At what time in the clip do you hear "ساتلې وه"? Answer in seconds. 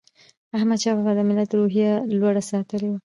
2.51-2.99